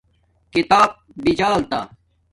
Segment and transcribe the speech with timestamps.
[0.53, 0.91] کتاپ
[1.23, 1.79] بجالتا